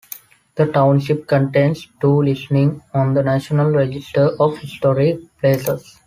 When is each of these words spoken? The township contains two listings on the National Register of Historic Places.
The 0.55 0.65
township 0.65 1.27
contains 1.27 1.87
two 2.01 2.23
listings 2.23 2.81
on 2.91 3.13
the 3.13 3.21
National 3.21 3.69
Register 3.69 4.31
of 4.39 4.57
Historic 4.57 5.19
Places. 5.39 5.99